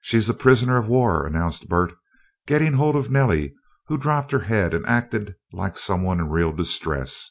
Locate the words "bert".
1.68-1.94